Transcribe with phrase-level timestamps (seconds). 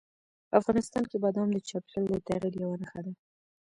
[0.59, 3.13] افغانستان کې بادام د چاپېریال د تغیر یوه نښه ده.